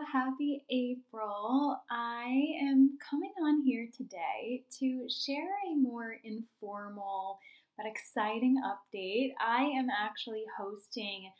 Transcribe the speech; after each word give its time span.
happy 0.00 0.64
April. 0.70 1.76
I 1.90 2.26
am 2.62 2.98
coming 3.10 3.32
on 3.42 3.62
here 3.62 3.88
today 3.96 4.64
to 4.78 5.06
share 5.08 5.48
a 5.70 5.76
more 5.76 6.16
informal 6.24 7.38
but 7.76 7.86
exciting 7.86 8.60
update. 8.64 9.32
I 9.40 9.62
am 9.62 9.88
actually 9.90 10.44
hosting 10.58 11.30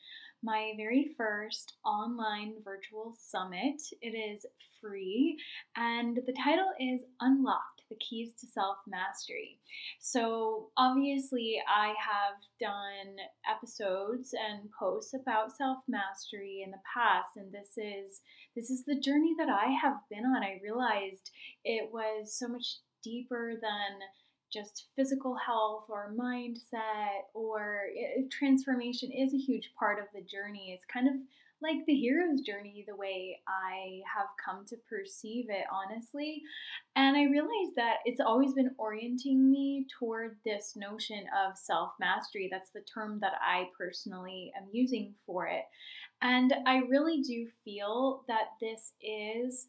my 0.43 0.73
very 0.77 1.11
first 1.17 1.75
online 1.85 2.55
virtual 2.65 3.15
summit. 3.19 3.83
It 4.01 4.17
is 4.17 4.47
free, 4.81 5.39
and 5.77 6.17
the 6.27 6.33
title 6.33 6.71
is 6.81 7.03
Unlocked 7.21 7.78
the 7.89 7.97
Keys 7.97 8.33
to 8.41 8.47
Self 8.47 8.77
Mastery. 8.87 9.59
So, 10.01 10.69
obviously, 10.77 11.61
I 11.69 11.89
have 11.89 12.37
done 12.61 13.17
episodes 13.49 14.35
and 14.35 14.71
posts 14.79 15.15
about 15.15 15.57
self 15.57 15.79
mastery 15.89 16.63
in 16.65 16.71
the 16.71 16.81
past, 16.95 17.37
and 17.37 17.53
this 17.53 17.77
is 17.77 18.23
this 18.55 18.71
is 18.71 18.85
the 18.85 18.99
journey 18.99 19.35
that 19.39 19.49
I 19.49 19.71
have 19.71 19.99
been 20.11 20.25
on. 20.25 20.43
I 20.43 20.61
realized 20.63 21.31
it 21.65 21.91
was 21.93 22.37
so 22.37 22.49
much 22.49 22.79
deeper 23.03 23.55
than 23.61 24.01
just 24.53 24.87
physical 24.97 25.37
health 25.37 25.87
or 25.89 26.13
mindset 26.19 27.29
or 27.35 27.83
it, 27.95 28.31
transformation 28.31 29.11
is 29.13 29.35
a 29.35 29.39
huge 29.39 29.71
part 29.79 29.99
of 29.99 30.07
the 30.15 30.23
journey. 30.23 30.73
It's 30.73 30.85
kind 30.87 31.09
of 31.09 31.15
like 31.61 31.85
the 31.87 31.95
hero's 31.95 32.41
journey, 32.43 32.85
the 32.87 32.97
way 32.97 33.41
I 33.49 34.01
have 34.15 34.29
come 34.45 34.65
to 34.67 34.77
perceive 34.89 35.47
it, 35.49 35.65
honestly. 35.73 36.43
And 36.95 37.17
I 37.17 37.25
realized 37.25 37.75
that 37.77 37.97
it's 38.05 38.21
always 38.21 38.53
been 38.53 38.75
orienting 38.79 39.51
me 39.51 39.87
toward 39.99 40.37
this 40.45 40.75
notion 40.77 41.25
of 41.47 41.57
self 41.57 41.93
mastery. 41.99 42.49
That's 42.51 42.71
the 42.71 42.83
term 42.83 43.19
that 43.21 43.35
I 43.41 43.69
personally 43.77 44.53
am 44.57 44.69
using 44.73 45.15
for 45.27 45.47
it. 45.47 45.65
And 46.23 46.53
I 46.67 46.79
really 46.79 47.23
do 47.23 47.49
feel 47.65 48.25
that 48.29 48.49
this 48.61 48.93
is 49.03 49.69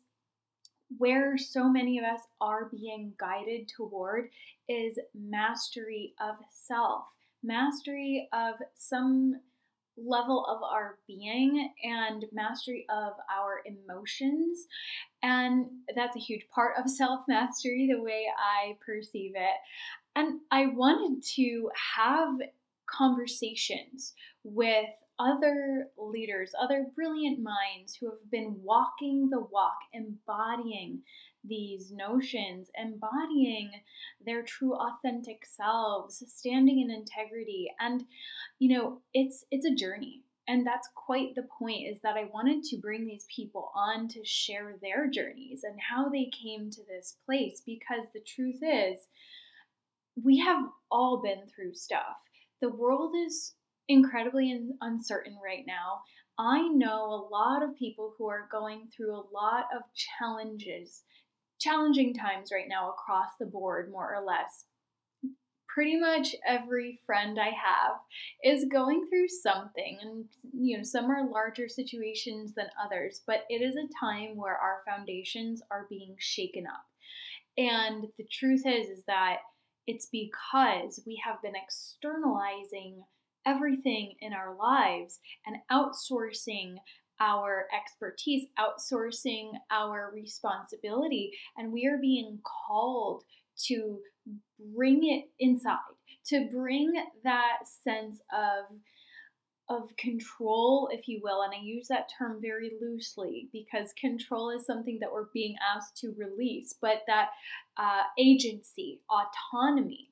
where 0.97 1.37
so 1.37 1.69
many 1.69 1.99
of 1.99 2.05
us 2.05 2.21
are 2.41 2.69
being 2.69 3.13
guided 3.17 3.67
toward 3.67 4.29
is 4.67 4.97
mastery 5.13 6.13
of 6.19 6.35
self, 6.51 7.05
mastery 7.43 8.27
of 8.33 8.55
some 8.75 9.39
level 10.05 10.45
of 10.45 10.63
our 10.63 10.97
being 11.07 11.71
and 11.83 12.25
mastery 12.31 12.85
of 12.89 13.13
our 13.33 13.61
emotions. 13.65 14.67
And 15.23 15.65
that's 15.95 16.15
a 16.15 16.19
huge 16.19 16.47
part 16.53 16.73
of 16.77 16.89
self 16.89 17.21
mastery, 17.27 17.89
the 17.91 18.01
way 18.01 18.25
I 18.37 18.77
perceive 18.85 19.33
it. 19.35 19.57
And 20.15 20.41
I 20.51 20.67
wanted 20.67 21.23
to 21.35 21.69
have 21.97 22.35
conversations 22.85 24.13
with 24.43 24.89
other 25.19 25.89
leaders, 25.97 26.53
other 26.59 26.87
brilliant 26.95 27.39
minds 27.39 27.95
who 27.95 28.07
have 28.09 28.31
been 28.31 28.55
walking 28.63 29.29
the 29.29 29.41
walk, 29.41 29.77
embodying 29.93 31.01
these 31.43 31.91
notions, 31.91 32.69
embodying 32.77 33.71
their 34.25 34.43
true 34.43 34.75
authentic 34.75 35.45
selves, 35.45 36.23
standing 36.27 36.79
in 36.81 36.91
integrity. 36.91 37.71
And 37.79 38.05
you 38.59 38.77
know, 38.77 39.01
it's 39.13 39.45
it's 39.51 39.65
a 39.65 39.75
journey. 39.75 40.23
And 40.47 40.65
that's 40.65 40.89
quite 40.95 41.35
the 41.35 41.47
point 41.59 41.87
is 41.87 42.01
that 42.01 42.15
I 42.15 42.27
wanted 42.33 42.63
to 42.63 42.77
bring 42.77 43.05
these 43.05 43.27
people 43.33 43.71
on 43.75 44.07
to 44.07 44.25
share 44.25 44.77
their 44.81 45.07
journeys 45.07 45.63
and 45.63 45.79
how 45.79 46.09
they 46.09 46.25
came 46.25 46.71
to 46.71 46.81
this 46.87 47.17
place 47.23 47.61
because 47.63 48.07
the 48.13 48.21
truth 48.21 48.57
is 48.63 48.97
we 50.21 50.39
have 50.39 50.65
all 50.89 51.21
been 51.21 51.43
through 51.47 51.75
stuff. 51.75 52.17
The 52.61 52.69
world 52.69 53.13
is 53.15 53.53
incredibly 53.87 54.71
uncertain 54.81 55.37
right 55.43 55.65
now. 55.67 56.01
I 56.37 56.67
know 56.69 57.05
a 57.05 57.27
lot 57.31 57.63
of 57.63 57.75
people 57.75 58.13
who 58.17 58.27
are 58.27 58.47
going 58.51 58.87
through 58.87 59.13
a 59.13 59.27
lot 59.33 59.65
of 59.75 59.83
challenges, 59.93 61.03
challenging 61.59 62.13
times 62.13 62.49
right 62.51 62.67
now 62.67 62.89
across 62.89 63.31
the 63.39 63.45
board, 63.45 63.91
more 63.91 64.13
or 64.15 64.23
less. 64.23 64.65
Pretty 65.67 65.99
much 65.99 66.35
every 66.47 66.99
friend 67.05 67.39
I 67.39 67.51
have 67.51 67.97
is 68.43 68.65
going 68.71 69.07
through 69.07 69.27
something, 69.27 69.99
and 70.01 70.25
you 70.53 70.77
know, 70.77 70.83
some 70.83 71.09
are 71.11 71.29
larger 71.29 71.69
situations 71.69 72.53
than 72.55 72.67
others, 72.83 73.21
but 73.27 73.43
it 73.49 73.61
is 73.61 73.75
a 73.75 74.05
time 74.05 74.35
where 74.35 74.57
our 74.57 74.81
foundations 74.87 75.61
are 75.71 75.85
being 75.89 76.15
shaken 76.17 76.65
up. 76.65 76.83
And 77.57 78.05
the 78.17 78.25
truth 78.31 78.63
is, 78.65 78.87
is 78.87 79.03
that 79.05 79.37
it's 79.85 80.07
because 80.11 81.01
we 81.05 81.21
have 81.25 81.41
been 81.41 81.55
externalizing 81.55 83.03
everything 83.45 84.15
in 84.21 84.33
our 84.33 84.55
lives 84.55 85.19
and 85.45 85.57
outsourcing 85.71 86.75
our 87.19 87.67
expertise, 87.75 88.47
outsourcing 88.57 89.51
our 89.71 90.11
responsibility. 90.13 91.31
And 91.57 91.73
we 91.73 91.85
are 91.87 91.97
being 91.99 92.39
called 92.67 93.23
to 93.67 93.99
bring 94.75 95.01
it 95.03 95.25
inside, 95.39 95.77
to 96.27 96.47
bring 96.51 96.93
that 97.23 97.57
sense 97.65 98.21
of 98.31 98.75
of 99.69 99.95
control, 99.97 100.89
if 100.91 101.07
you 101.07 101.21
will, 101.23 101.43
and 101.43 101.53
I 101.53 101.61
use 101.61 101.87
that 101.89 102.09
term 102.17 102.39
very 102.41 102.71
loosely 102.81 103.49
because 103.53 103.93
control 104.01 104.49
is 104.49 104.65
something 104.65 104.97
that 104.99 105.11
we're 105.11 105.27
being 105.31 105.55
asked 105.75 105.95
to 105.97 106.15
release, 106.17 106.73
but 106.81 107.03
that 107.05 107.29
uh, 107.77 108.01
agency, 108.17 109.01
autonomy, 109.11 110.08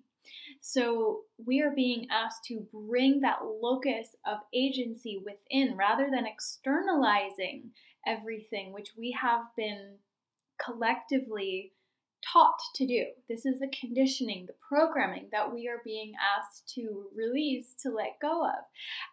so 0.61 1.21
we 1.45 1.61
are 1.61 1.73
being 1.75 2.07
asked 2.11 2.43
to 2.45 2.67
bring 2.73 3.21
that 3.21 3.39
locus 3.43 4.15
of 4.25 4.37
agency 4.53 5.21
within 5.23 5.77
rather 5.77 6.09
than 6.11 6.25
externalizing 6.25 7.71
everything, 8.05 8.73
which 8.73 8.91
we 8.97 9.17
have 9.19 9.41
been 9.55 9.95
collectively 10.63 11.73
taught 12.33 12.59
to 12.75 12.85
do. 12.85 13.05
This 13.29 13.45
is 13.45 13.59
the 13.59 13.71
conditioning, 13.79 14.45
the 14.47 14.55
programming 14.67 15.27
that 15.31 15.53
we 15.53 15.67
are 15.67 15.81
being 15.83 16.13
asked 16.37 16.73
to 16.75 17.05
release, 17.15 17.73
to 17.83 17.89
let 17.89 18.19
go 18.21 18.45
of. 18.45 18.65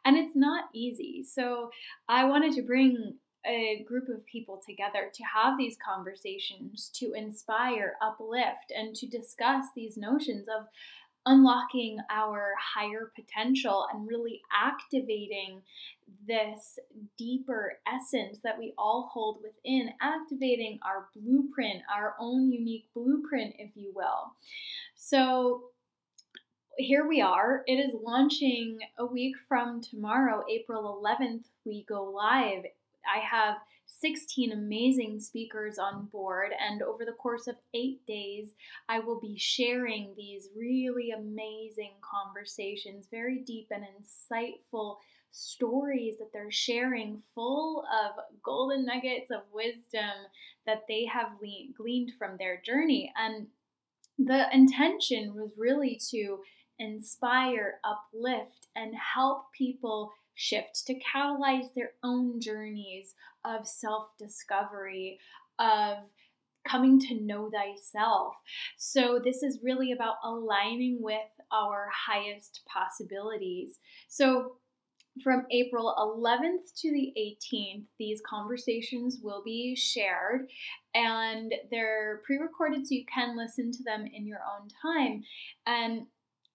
And 0.04 0.16
it's 0.16 0.36
not 0.36 0.64
easy. 0.74 1.24
So 1.24 1.70
I 2.08 2.24
wanted 2.24 2.54
to 2.54 2.62
bring 2.62 3.14
a 3.46 3.84
group 3.86 4.08
of 4.08 4.24
people 4.24 4.60
together 4.66 5.10
to 5.12 5.22
have 5.22 5.58
these 5.58 5.76
conversations, 5.84 6.90
to 6.94 7.12
inspire, 7.12 7.96
uplift, 8.00 8.72
and 8.74 8.94
to 8.96 9.06
discuss 9.06 9.66
these 9.76 9.96
notions 9.96 10.46
of 10.48 10.66
unlocking 11.26 11.98
our 12.10 12.52
higher 12.58 13.10
potential 13.14 13.86
and 13.92 14.06
really 14.06 14.42
activating 14.52 15.62
this 16.26 16.78
deeper 17.16 17.78
essence 17.86 18.40
that 18.42 18.58
we 18.58 18.74
all 18.76 19.10
hold 19.12 19.38
within, 19.42 19.90
activating 20.00 20.78
our 20.84 21.08
blueprint, 21.14 21.82
our 21.94 22.14
own 22.18 22.50
unique 22.50 22.88
blueprint, 22.94 23.54
if 23.58 23.70
you 23.74 23.92
will. 23.94 24.32
So, 24.94 25.64
here 26.76 27.06
we 27.06 27.20
are. 27.20 27.62
It 27.66 27.74
is 27.74 27.94
launching 28.02 28.78
a 28.98 29.06
week 29.06 29.36
from 29.48 29.80
tomorrow, 29.80 30.44
April 30.50 31.00
11th. 31.02 31.44
We 31.64 31.84
go 31.88 32.04
live. 32.04 32.64
I 33.12 33.20
have 33.20 33.56
16 33.86 34.52
amazing 34.52 35.20
speakers 35.20 35.78
on 35.78 36.06
board, 36.06 36.52
and 36.58 36.82
over 36.82 37.04
the 37.04 37.12
course 37.12 37.46
of 37.46 37.56
eight 37.74 38.04
days, 38.06 38.54
I 38.88 38.98
will 38.98 39.20
be 39.20 39.36
sharing 39.38 40.14
these 40.16 40.48
really 40.56 41.10
amazing 41.10 41.92
conversations, 42.00 43.06
very 43.10 43.38
deep 43.40 43.68
and 43.70 43.84
insightful 43.84 44.96
stories 45.30 46.18
that 46.18 46.32
they're 46.32 46.50
sharing, 46.50 47.20
full 47.34 47.84
of 47.92 48.12
golden 48.42 48.84
nuggets 48.86 49.30
of 49.30 49.42
wisdom 49.52 50.28
that 50.66 50.82
they 50.88 51.04
have 51.06 51.38
gleaned 51.76 52.12
from 52.18 52.36
their 52.36 52.60
journey. 52.64 53.12
And 53.16 53.48
the 54.18 54.46
intention 54.52 55.34
was 55.34 55.52
really 55.58 56.00
to 56.10 56.38
inspire, 56.78 57.80
uplift, 57.84 58.68
and 58.76 58.94
help 58.94 59.52
people 59.52 60.12
shift 60.34 60.86
to 60.86 60.94
catalyze 60.94 61.74
their 61.74 61.92
own 62.02 62.40
journeys 62.40 63.14
of 63.44 63.66
self 63.66 64.16
discovery, 64.18 65.18
of 65.58 65.98
coming 66.66 66.98
to 66.98 67.20
know 67.20 67.50
thyself. 67.50 68.36
So, 68.76 69.20
this 69.22 69.42
is 69.42 69.60
really 69.62 69.92
about 69.92 70.16
aligning 70.24 70.98
with 71.00 71.20
our 71.52 71.88
highest 72.06 72.62
possibilities. 72.66 73.78
So, 74.08 74.56
from 75.22 75.46
April 75.52 75.94
11th 75.96 76.74
to 76.80 76.90
the 76.90 77.12
18th, 77.16 77.84
these 77.98 78.20
conversations 78.28 79.20
will 79.22 79.42
be 79.44 79.76
shared 79.76 80.48
and 80.94 81.54
they're 81.70 82.20
pre 82.24 82.38
recorded 82.38 82.86
so 82.86 82.94
you 82.94 83.04
can 83.06 83.36
listen 83.36 83.70
to 83.72 83.82
them 83.84 84.06
in 84.12 84.26
your 84.26 84.40
own 84.40 84.68
time. 84.82 85.22
And 85.66 86.06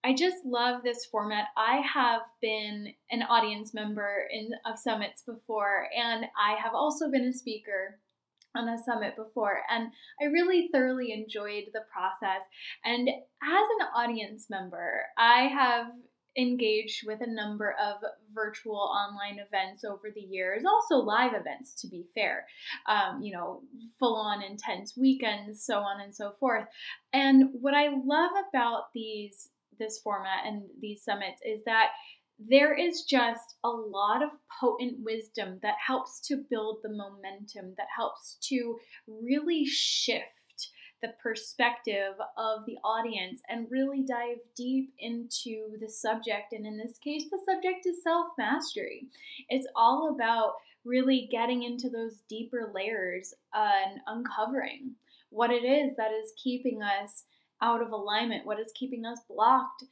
I 0.02 0.14
just 0.14 0.44
love 0.44 0.82
this 0.82 1.04
format. 1.04 1.46
I 1.56 1.82
have 1.92 2.22
been 2.40 2.94
an 3.10 3.22
audience 3.22 3.74
member 3.74 4.26
in 4.30 4.50
of 4.64 4.78
summits 4.78 5.22
before, 5.22 5.88
and 5.96 6.24
I 6.40 6.56
have 6.62 6.74
also 6.74 7.10
been 7.10 7.24
a 7.24 7.32
speaker 7.32 7.98
on 8.56 8.68
a 8.68 8.82
summit 8.82 9.14
before, 9.14 9.60
and 9.70 9.88
I 10.20 10.24
really 10.26 10.70
thoroughly 10.72 11.12
enjoyed 11.12 11.64
the 11.72 11.82
process. 11.92 12.42
And 12.84 13.08
as 13.08 13.66
an 13.80 13.86
audience 13.94 14.46
member, 14.48 15.04
I 15.18 15.42
have 15.42 15.86
engaged 16.38 17.06
with 17.06 17.20
a 17.20 17.30
number 17.30 17.74
of 17.80 17.96
virtual 18.32 18.76
online 18.76 19.38
events 19.38 19.84
over 19.84 20.10
the 20.14 20.20
years, 20.20 20.62
also 20.64 20.96
live 20.96 21.32
events, 21.34 21.74
to 21.82 21.88
be 21.88 22.06
fair, 22.14 22.46
um, 22.88 23.20
you 23.20 23.32
know, 23.32 23.62
full 23.98 24.16
on 24.16 24.42
intense 24.42 24.96
weekends, 24.96 25.64
so 25.64 25.78
on 25.78 26.00
and 26.00 26.14
so 26.14 26.32
forth. 26.40 26.64
And 27.12 27.50
what 27.52 27.74
I 27.74 27.88
love 27.88 28.30
about 28.48 28.84
these 28.94 29.50
this 29.80 29.98
format 29.98 30.46
and 30.46 30.62
these 30.80 31.02
summits 31.02 31.40
is 31.44 31.64
that 31.64 31.88
there 32.38 32.74
is 32.74 33.02
just 33.02 33.56
a 33.64 33.68
lot 33.68 34.22
of 34.22 34.30
potent 34.60 34.98
wisdom 35.00 35.58
that 35.62 35.74
helps 35.84 36.20
to 36.28 36.44
build 36.48 36.78
the 36.82 36.88
momentum, 36.88 37.74
that 37.76 37.88
helps 37.94 38.38
to 38.48 38.78
really 39.06 39.66
shift 39.66 40.24
the 41.02 41.12
perspective 41.22 42.14
of 42.36 42.64
the 42.66 42.76
audience 42.84 43.40
and 43.48 43.66
really 43.70 44.02
dive 44.06 44.38
deep 44.56 44.92
into 44.98 45.76
the 45.80 45.88
subject. 45.88 46.52
And 46.52 46.66
in 46.66 46.76
this 46.76 46.98
case, 46.98 47.24
the 47.30 47.40
subject 47.46 47.86
is 47.86 48.02
self 48.02 48.28
mastery. 48.38 49.06
It's 49.48 49.66
all 49.74 50.14
about 50.14 50.54
really 50.84 51.28
getting 51.30 51.62
into 51.62 51.90
those 51.90 52.22
deeper 52.28 52.72
layers 52.74 53.34
and 53.54 54.00
uncovering 54.06 54.92
what 55.30 55.50
it 55.50 55.64
is 55.64 55.96
that 55.96 56.10
is 56.12 56.32
keeping 56.42 56.82
us 56.82 57.24
out 57.62 57.82
of 57.82 57.92
alignment, 57.92 58.46
what 58.46 58.60
is 58.60 58.72
keeping 58.74 59.04
us 59.04 59.20
blocked, 59.28 59.84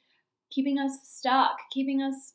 keeping 0.51 0.79
us 0.79 0.99
stuck, 1.05 1.59
keeping 1.73 2.03
us 2.03 2.35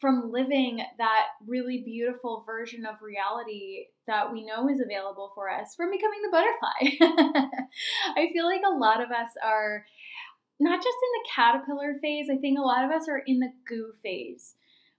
from 0.00 0.30
living 0.30 0.80
that 0.98 1.26
really 1.46 1.82
beautiful 1.84 2.44
version 2.46 2.86
of 2.86 3.02
reality 3.02 3.86
that 4.06 4.32
we 4.32 4.44
know 4.44 4.68
is 4.68 4.80
available 4.80 5.32
for 5.34 5.50
us 5.50 5.74
from 5.74 5.90
becoming 5.90 6.20
the 6.22 6.30
butterfly. 6.30 7.48
I 8.16 8.28
feel 8.32 8.46
like 8.46 8.62
a 8.64 8.76
lot 8.76 9.02
of 9.02 9.10
us 9.10 9.30
are 9.44 9.84
not 10.60 10.78
just 10.78 10.86
in 10.86 11.12
the 11.14 11.28
caterpillar 11.34 11.94
phase, 12.00 12.28
I 12.32 12.36
think 12.36 12.58
a 12.58 12.62
lot 12.62 12.84
of 12.84 12.90
us 12.90 13.08
are 13.08 13.22
in 13.26 13.40
the 13.40 13.52
goo 13.66 13.92
phase 14.02 14.54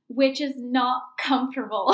which 0.10 0.42
is 0.42 0.54
not 0.58 1.04
comfortable. 1.18 1.94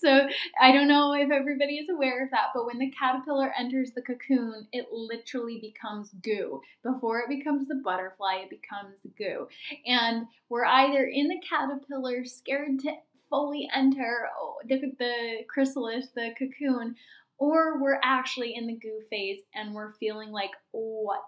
so 0.00 0.28
I 0.60 0.70
don't 0.70 0.86
know 0.86 1.14
if 1.14 1.30
everybody 1.30 1.78
is 1.78 1.88
aware 1.88 2.22
of 2.22 2.30
that, 2.30 2.48
but 2.54 2.66
when 2.66 2.78
the 2.78 2.90
caterpillar 2.90 3.52
enters 3.58 3.92
the 3.92 4.02
cocoon, 4.02 4.68
it 4.72 4.86
literally 4.92 5.58
becomes 5.60 6.10
goo. 6.22 6.60
Before 6.82 7.20
it 7.20 7.28
becomes 7.28 7.68
the 7.68 7.80
butterfly, 7.82 8.42
it 8.44 8.50
becomes 8.50 8.98
goo. 9.18 9.48
And 9.86 10.26
we're 10.48 10.66
either 10.66 11.04
in 11.04 11.28
the 11.28 11.40
caterpillar, 11.48 12.24
scared 12.24 12.78
to 12.80 12.92
fully 13.30 13.68
enter 13.74 14.28
oh, 14.38 14.56
the, 14.68 14.80
the 14.98 15.44
chrysalis, 15.48 16.08
the 16.14 16.30
cocoon, 16.38 16.94
or 17.38 17.82
we're 17.82 18.00
actually 18.02 18.54
in 18.54 18.66
the 18.66 18.76
goo 18.76 19.00
phase 19.10 19.40
and 19.54 19.74
we're 19.74 19.92
feeling 19.92 20.30
like, 20.30 20.52
what 20.70 21.22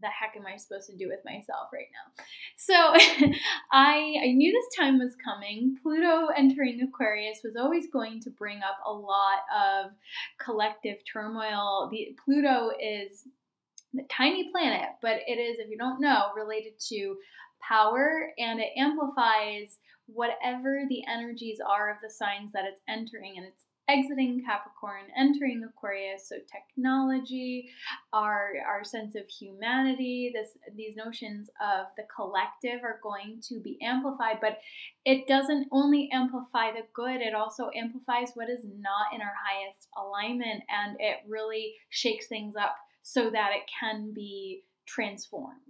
the 0.00 0.08
heck 0.08 0.36
am 0.36 0.46
I 0.46 0.56
supposed 0.56 0.88
to 0.90 0.96
do 0.96 1.08
with 1.08 1.20
myself 1.24 1.68
right 1.72 1.88
now? 1.92 2.24
So 2.56 2.74
I 3.72 4.14
I 4.22 4.32
knew 4.32 4.52
this 4.52 4.76
time 4.76 4.98
was 4.98 5.16
coming. 5.22 5.76
Pluto 5.82 6.28
entering 6.36 6.80
Aquarius 6.82 7.40
was 7.42 7.56
always 7.56 7.86
going 7.92 8.20
to 8.22 8.30
bring 8.30 8.58
up 8.58 8.78
a 8.86 8.92
lot 8.92 9.40
of 9.54 9.92
collective 10.38 10.98
turmoil. 11.10 11.88
The 11.90 12.16
Pluto 12.24 12.70
is 12.80 13.24
the 13.92 14.04
tiny 14.10 14.50
planet, 14.50 14.90
but 15.00 15.20
it 15.26 15.38
is, 15.38 15.58
if 15.58 15.70
you 15.70 15.78
don't 15.78 16.00
know, 16.00 16.30
related 16.36 16.78
to 16.88 17.16
power 17.66 18.32
and 18.38 18.60
it 18.60 18.68
amplifies 18.76 19.78
whatever 20.06 20.82
the 20.88 21.02
energies 21.08 21.58
are 21.66 21.90
of 21.90 21.96
the 22.02 22.10
signs 22.10 22.52
that 22.52 22.64
it's 22.64 22.80
entering 22.88 23.34
and 23.36 23.46
it's 23.46 23.65
exiting 23.88 24.42
Capricorn, 24.44 25.02
entering 25.16 25.62
Aquarius. 25.64 26.28
So 26.28 26.36
technology, 26.50 27.70
our 28.12 28.52
our 28.66 28.84
sense 28.84 29.14
of 29.14 29.28
humanity, 29.28 30.32
this 30.34 30.56
these 30.76 30.96
notions 30.96 31.48
of 31.60 31.86
the 31.96 32.04
collective 32.14 32.82
are 32.82 33.00
going 33.02 33.40
to 33.48 33.60
be 33.60 33.78
amplified, 33.82 34.38
but 34.40 34.58
it 35.04 35.26
doesn't 35.28 35.68
only 35.70 36.08
amplify 36.12 36.72
the 36.72 36.86
good, 36.94 37.20
it 37.20 37.34
also 37.34 37.70
amplifies 37.76 38.32
what 38.34 38.50
is 38.50 38.64
not 38.64 39.14
in 39.14 39.20
our 39.20 39.34
highest 39.46 39.88
alignment 39.96 40.62
and 40.68 40.96
it 41.00 41.18
really 41.28 41.74
shakes 41.90 42.26
things 42.26 42.56
up 42.56 42.76
so 43.02 43.30
that 43.30 43.50
it 43.52 43.70
can 43.80 44.12
be 44.12 44.64
transformed. 44.86 45.60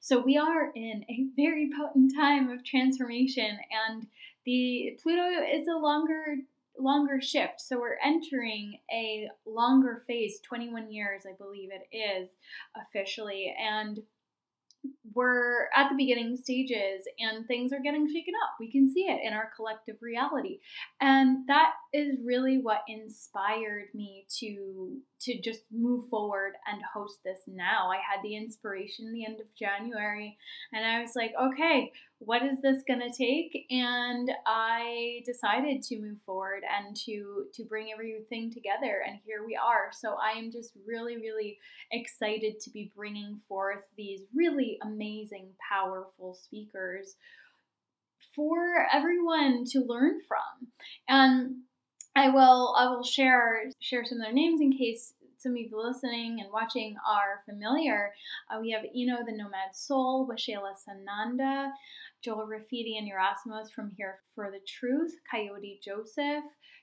So 0.00 0.22
we 0.22 0.38
are 0.38 0.70
in 0.74 1.04
a 1.10 1.26
very 1.36 1.70
potent 1.76 2.14
time 2.14 2.50
of 2.50 2.64
transformation 2.64 3.58
and 3.88 4.06
the 4.46 4.96
Pluto 5.02 5.28
is 5.42 5.66
a 5.68 5.78
longer 5.78 6.36
longer 6.78 7.20
shift. 7.20 7.60
So 7.60 7.78
we're 7.78 7.98
entering 8.04 8.78
a 8.92 9.28
longer 9.46 10.02
phase, 10.06 10.40
21 10.46 10.92
years, 10.92 11.22
I 11.26 11.34
believe 11.36 11.70
it 11.72 11.96
is 11.96 12.30
officially. 12.76 13.54
And 13.58 14.00
we're 15.12 15.64
at 15.74 15.88
the 15.88 15.96
beginning 15.96 16.36
stages 16.36 17.04
and 17.18 17.46
things 17.46 17.72
are 17.72 17.80
getting 17.80 18.06
shaken 18.06 18.34
up. 18.44 18.50
We 18.60 18.70
can 18.70 18.92
see 18.92 19.02
it 19.02 19.20
in 19.24 19.32
our 19.32 19.50
collective 19.56 19.96
reality. 20.00 20.60
And 21.00 21.48
that 21.48 21.72
is 21.92 22.18
really 22.24 22.58
what 22.58 22.82
inspired 22.86 23.88
me 23.94 24.26
to 24.38 24.98
to 25.20 25.40
just 25.40 25.62
move 25.72 26.08
forward 26.08 26.52
and 26.70 26.80
host 26.94 27.18
this 27.24 27.40
now. 27.46 27.90
I 27.90 27.96
had 27.96 28.22
the 28.22 28.36
inspiration 28.36 29.12
the 29.12 29.24
end 29.24 29.40
of 29.40 29.54
January 29.54 30.38
and 30.72 30.84
I 30.84 31.00
was 31.00 31.12
like, 31.16 31.32
okay, 31.40 31.92
what 32.18 32.42
is 32.42 32.60
this 32.60 32.82
going 32.86 33.00
to 33.00 33.16
take? 33.16 33.66
And 33.70 34.30
I 34.46 35.22
decided 35.24 35.82
to 35.82 36.00
move 36.00 36.18
forward 36.24 36.62
and 36.68 36.96
to 37.04 37.46
to 37.54 37.64
bring 37.64 37.92
everything 37.92 38.52
together 38.52 39.02
and 39.06 39.18
here 39.24 39.44
we 39.46 39.56
are. 39.56 39.90
So 39.92 40.16
I 40.16 40.38
am 40.38 40.50
just 40.50 40.72
really 40.86 41.16
really 41.16 41.58
excited 41.92 42.60
to 42.60 42.70
be 42.70 42.92
bringing 42.94 43.40
forth 43.48 43.84
these 43.96 44.20
really 44.34 44.78
amazing 44.82 45.50
powerful 45.70 46.34
speakers 46.34 47.16
for 48.34 48.86
everyone 48.92 49.64
to 49.64 49.80
learn 49.80 50.20
from. 50.26 50.68
And 51.08 51.62
I 52.18 52.30
will 52.30 52.74
I 52.76 52.88
will 52.88 53.04
share 53.04 53.70
share 53.78 54.04
some 54.04 54.18
of 54.18 54.24
their 54.24 54.32
names 54.32 54.60
in 54.60 54.72
case 54.72 55.14
some 55.36 55.52
of 55.52 55.58
you 55.58 55.68
listening 55.72 56.40
and 56.40 56.52
watching 56.52 56.96
are 57.08 57.44
familiar. 57.46 58.12
Uh, 58.50 58.58
we 58.60 58.72
have 58.72 58.82
Eno 58.84 59.18
the 59.24 59.30
Nomad 59.30 59.72
Soul, 59.72 60.28
Washela 60.28 60.72
Sananda, 60.74 61.70
Joel 62.20 62.48
Rafiti 62.48 62.98
and 62.98 63.08
Yerasimos 63.08 63.70
from 63.70 63.92
Here 63.96 64.18
for 64.34 64.50
the 64.50 64.58
Truth, 64.66 65.14
Coyote 65.30 65.78
Joseph, 65.80 66.42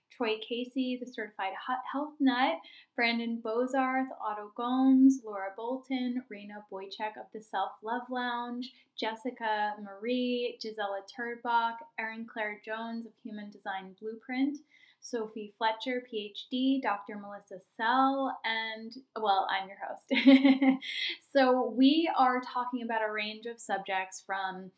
Troy 0.09 0.37
Casey, 0.47 0.97
the 1.03 1.11
Certified 1.11 1.51
Health 1.91 2.13
Nut, 2.21 2.59
Brandon 2.95 3.41
Bozarth, 3.43 4.07
Otto 4.25 4.53
Gomes, 4.55 5.19
Laura 5.25 5.49
Bolton, 5.57 6.23
Raina 6.31 6.63
Boychek 6.71 7.19
of 7.19 7.25
the 7.33 7.41
Self 7.41 7.71
Love 7.83 8.03
Lounge, 8.09 8.71
Jessica 8.97 9.73
Marie, 9.83 10.57
Gisela 10.61 11.01
Turdbach, 11.11 11.75
Erin 11.99 12.25
Claire 12.25 12.61
Jones 12.65 13.05
of 13.05 13.11
Human 13.21 13.51
Design 13.51 13.97
Blueprint, 13.99 14.59
Sophie 15.05 15.53
Fletcher, 15.57 16.03
PhD, 16.11 16.81
Dr. 16.81 17.17
Melissa 17.17 17.63
Sell, 17.77 18.35
and 18.43 18.91
well, 19.15 19.47
I'm 19.51 19.69
your 19.69 19.77
host. 19.87 20.81
so, 21.31 21.71
we 21.77 22.09
are 22.17 22.41
talking 22.41 22.81
about 22.81 23.07
a 23.07 23.11
range 23.11 23.45
of 23.45 23.59
subjects 23.59 24.23
from 24.25 24.71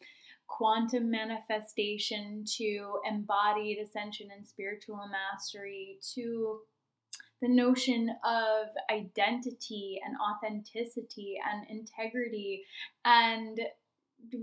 quantum 0.48 1.10
manifestation 1.10 2.44
to 2.58 3.00
embodied 3.10 3.80
ascension 3.80 4.28
and 4.36 4.46
spiritual 4.46 5.02
mastery 5.10 5.98
to 6.16 6.60
the 7.42 7.48
notion 7.48 8.10
of 8.26 8.68
identity 8.92 10.00
and 10.06 10.16
authenticity 10.20 11.38
and 11.50 11.70
integrity 11.70 12.64
and 13.06 13.60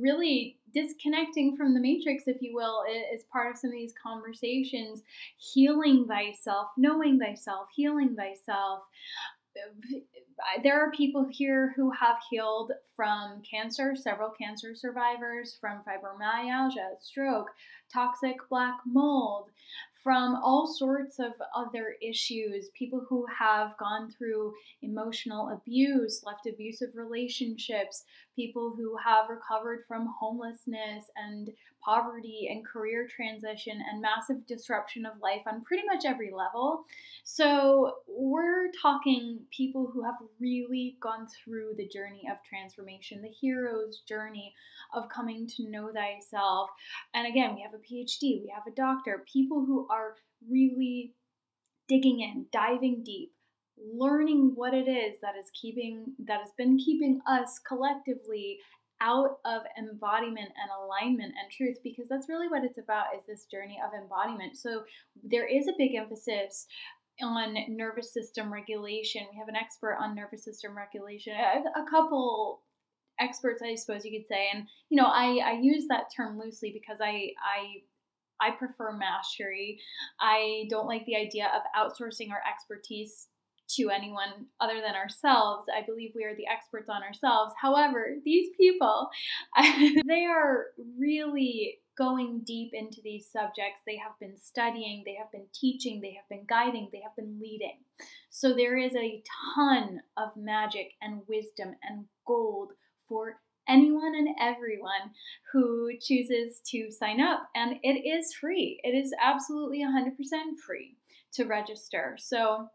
really 0.00 0.58
disconnecting 0.72 1.56
from 1.56 1.74
the 1.74 1.80
matrix, 1.80 2.24
if 2.26 2.40
you 2.40 2.54
will, 2.54 2.84
is 3.12 3.24
part 3.32 3.52
of 3.52 3.58
some 3.58 3.70
of 3.70 3.74
these 3.74 3.94
conversations. 4.00 5.02
Healing 5.36 6.06
thyself, 6.06 6.68
knowing 6.76 7.18
thyself, 7.18 7.68
healing 7.74 8.16
thyself. 8.16 8.82
Uh, 9.56 10.60
there 10.64 10.80
are 10.80 10.90
people 10.90 11.26
here 11.30 11.72
who 11.76 11.90
have 11.92 12.16
healed 12.28 12.72
from 12.96 13.40
cancer, 13.48 13.94
several 13.94 14.30
cancer 14.30 14.74
survivors, 14.74 15.56
from 15.60 15.80
fibromyalgia, 15.82 17.00
stroke, 17.00 17.50
toxic 17.92 18.36
black 18.50 18.78
mold, 18.84 19.50
from 20.02 20.34
all 20.42 20.66
sorts 20.66 21.18
of 21.18 21.32
other 21.56 21.94
issues, 22.02 22.68
people 22.78 23.06
who 23.08 23.24
have 23.26 23.76
gone 23.78 24.10
through 24.10 24.52
emotional 24.82 25.48
abuse, 25.48 26.22
left 26.26 26.46
abusive 26.46 26.90
relationships, 26.94 28.04
people 28.34 28.74
who 28.76 28.96
have 29.04 29.28
recovered 29.28 29.84
from 29.86 30.12
homelessness 30.18 31.04
and 31.16 31.50
poverty 31.84 32.48
and 32.50 32.64
career 32.64 33.06
transition 33.06 33.82
and 33.90 34.00
massive 34.00 34.46
disruption 34.46 35.04
of 35.04 35.20
life 35.20 35.42
on 35.46 35.62
pretty 35.62 35.84
much 35.84 36.04
every 36.06 36.32
level. 36.32 36.84
So, 37.24 37.96
we're 38.08 38.70
talking 38.80 39.40
people 39.50 39.90
who 39.92 40.02
have 40.02 40.14
really 40.40 40.96
gone 41.00 41.26
through 41.26 41.74
the 41.76 41.88
journey 41.88 42.22
of 42.30 42.38
transformation, 42.48 43.20
the 43.22 43.28
hero's 43.28 44.00
journey 44.08 44.54
of 44.94 45.08
coming 45.08 45.46
to 45.56 45.68
know 45.68 45.92
thyself. 45.92 46.70
And 47.12 47.26
again, 47.26 47.54
we 47.54 47.62
have 47.62 47.74
a 47.74 47.78
PhD, 47.78 48.42
we 48.42 48.52
have 48.54 48.66
a 48.66 48.74
doctor, 48.74 49.24
people 49.30 49.64
who 49.64 49.86
are 49.90 50.16
really 50.48 51.14
digging 51.88 52.20
in, 52.20 52.46
diving 52.52 53.02
deep, 53.04 53.33
learning 53.92 54.52
what 54.54 54.74
it 54.74 54.88
is 54.88 55.20
that 55.20 55.34
is 55.38 55.50
keeping 55.60 56.14
that 56.26 56.40
has 56.40 56.50
been 56.56 56.78
keeping 56.78 57.20
us 57.26 57.60
collectively 57.66 58.58
out 59.00 59.38
of 59.44 59.62
embodiment 59.78 60.48
and 60.48 60.70
alignment 60.82 61.34
and 61.40 61.50
truth 61.50 61.76
because 61.82 62.08
that's 62.08 62.28
really 62.28 62.48
what 62.48 62.64
it's 62.64 62.78
about 62.78 63.06
is 63.16 63.26
this 63.26 63.44
journey 63.50 63.78
of 63.84 63.92
embodiment. 63.92 64.56
So 64.56 64.84
there 65.22 65.46
is 65.46 65.68
a 65.68 65.74
big 65.76 65.94
emphasis 65.94 66.66
on 67.22 67.54
nervous 67.68 68.12
system 68.12 68.52
regulation. 68.52 69.26
We 69.30 69.38
have 69.38 69.48
an 69.48 69.56
expert 69.56 69.98
on 70.00 70.14
nervous 70.14 70.44
system 70.44 70.76
regulation 70.76 71.34
a, 71.34 71.90
couple 71.90 72.62
experts 73.20 73.62
i 73.62 73.74
suppose 73.76 74.04
you 74.04 74.18
could 74.18 74.26
say. 74.26 74.48
And 74.52 74.66
you 74.88 75.00
know 75.00 75.06
i 75.06 75.38
i 75.44 75.58
use 75.60 75.84
that 75.88 76.06
term 76.16 76.38
loosely 76.38 76.72
because 76.72 77.00
i 77.00 77.30
i 77.42 77.82
I 78.40 78.50
prefer 78.50 78.92
mastery. 78.92 79.80
I 80.20 80.66
don't 80.68 80.88
like 80.88 81.06
the 81.06 81.16
idea 81.16 81.50
of 81.54 81.62
outsourcing 81.78 82.30
our 82.30 82.42
expertise 82.50 83.28
to 83.76 83.90
anyone 83.90 84.46
other 84.60 84.80
than 84.80 84.94
ourselves. 84.94 85.66
I 85.74 85.84
believe 85.84 86.12
we 86.14 86.24
are 86.24 86.36
the 86.36 86.46
experts 86.46 86.88
on 86.88 87.02
ourselves. 87.02 87.54
However, 87.60 88.16
these 88.24 88.48
people, 88.56 89.08
they 90.06 90.24
are 90.24 90.66
really 90.98 91.78
going 91.96 92.42
deep 92.44 92.70
into 92.72 93.00
these 93.02 93.28
subjects. 93.30 93.82
They 93.86 93.96
have 93.96 94.18
been 94.20 94.38
studying, 94.38 95.02
they 95.06 95.14
have 95.14 95.30
been 95.30 95.46
teaching, 95.54 96.00
they 96.00 96.14
have 96.14 96.28
been 96.28 96.44
guiding, 96.48 96.88
they 96.92 97.00
have 97.00 97.14
been 97.16 97.38
leading. 97.40 97.78
So 98.30 98.52
there 98.52 98.76
is 98.76 98.94
a 98.96 99.22
ton 99.54 100.00
of 100.16 100.30
magic 100.36 100.92
and 101.00 101.22
wisdom 101.28 101.76
and 101.88 102.06
gold 102.26 102.72
for 103.08 103.36
anyone 103.68 104.14
and 104.14 104.28
everyone 104.40 105.12
who 105.52 105.90
chooses 106.00 106.60
to 106.70 106.90
sign 106.90 107.20
up. 107.20 107.48
And 107.54 107.76
it 107.82 108.06
is 108.06 108.34
free, 108.34 108.80
it 108.82 108.90
is 108.90 109.14
absolutely 109.22 109.84
100% 109.84 110.10
free 110.66 110.96
to 111.34 111.44
register. 111.44 112.16
So 112.18 112.68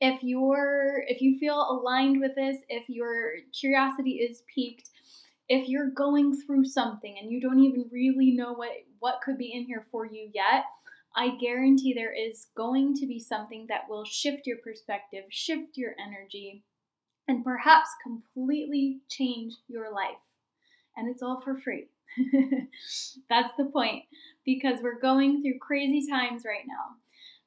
if 0.00 0.22
you're 0.22 1.04
if 1.08 1.20
you 1.20 1.38
feel 1.38 1.66
aligned 1.70 2.20
with 2.20 2.34
this 2.34 2.58
if 2.68 2.88
your 2.88 3.32
curiosity 3.58 4.12
is 4.12 4.42
piqued 4.54 4.90
if 5.48 5.68
you're 5.68 5.90
going 5.90 6.36
through 6.42 6.64
something 6.64 7.16
and 7.20 7.30
you 7.30 7.40
don't 7.40 7.60
even 7.60 7.86
really 7.90 8.32
know 8.32 8.52
what 8.52 8.70
what 8.98 9.20
could 9.24 9.38
be 9.38 9.52
in 9.52 9.64
here 9.64 9.86
for 9.90 10.04
you 10.04 10.28
yet 10.34 10.64
i 11.16 11.36
guarantee 11.36 11.94
there 11.94 12.14
is 12.14 12.48
going 12.56 12.94
to 12.94 13.06
be 13.06 13.18
something 13.18 13.66
that 13.68 13.88
will 13.88 14.04
shift 14.04 14.46
your 14.46 14.58
perspective 14.58 15.24
shift 15.30 15.76
your 15.76 15.92
energy 16.04 16.62
and 17.28 17.44
perhaps 17.44 17.88
completely 18.02 19.00
change 19.08 19.54
your 19.68 19.92
life. 19.92 20.22
And 20.96 21.08
it's 21.10 21.22
all 21.22 21.40
for 21.40 21.56
free. 21.56 21.88
That's 23.28 23.54
the 23.58 23.66
point. 23.66 24.04
Because 24.44 24.78
we're 24.82 25.00
going 25.00 25.42
through 25.42 25.58
crazy 25.60 26.08
times 26.08 26.44
right 26.46 26.64
now 26.66 26.96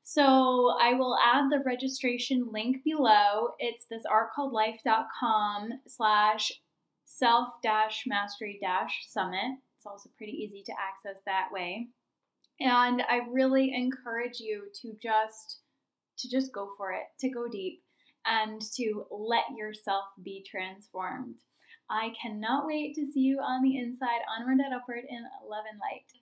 so 0.10 0.76
I 0.82 0.96
will 0.96 1.16
add 1.24 1.52
the 1.52 1.62
registration 1.64 2.48
link 2.52 2.84
below. 2.84 3.50
It's 3.60 3.86
this 3.86 4.02
artcalledlife.com 4.08 5.70
slash 5.88 6.52
self 7.06 7.50
dash 7.62 8.06
mastery 8.08 8.58
dash 8.60 9.06
summit. 9.08 9.60
It's 9.78 9.86
also 9.86 10.10
pretty 10.18 10.32
easy 10.32 10.64
to 10.66 10.72
access 10.72 11.22
that 11.28 11.50
way. 11.52 11.90
And 12.60 13.04
I 13.08 13.20
really 13.30 13.72
encourage 13.72 14.40
you 14.40 14.64
to 14.82 14.94
just 15.00 15.60
to 16.18 16.28
just 16.28 16.52
go 16.54 16.72
for 16.76 16.92
it, 16.92 17.04
to 17.20 17.30
go 17.30 17.48
deep 17.48 17.84
and 18.26 18.60
to 18.78 19.06
let 19.12 19.56
yourself 19.56 20.06
be 20.24 20.44
transformed. 20.50 21.36
I 21.88 22.14
cannot 22.20 22.66
wait 22.66 22.96
to 22.96 23.06
see 23.06 23.22
you 23.22 23.42
on 23.42 23.62
the 23.62 23.78
inside, 23.78 24.22
onward 24.40 24.58
and 24.58 24.74
upward 24.74 25.04
in 25.08 25.22
love 25.48 25.66
and 25.70 25.80
light. 25.80 26.20